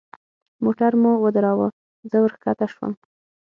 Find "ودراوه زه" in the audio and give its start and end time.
1.23-2.17